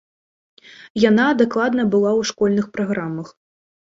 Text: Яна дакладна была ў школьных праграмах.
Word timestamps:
Яна 1.09 1.27
дакладна 1.41 1.85
была 1.93 2.11
ў 2.19 2.31
школьных 2.31 2.65
праграмах. 2.79 3.27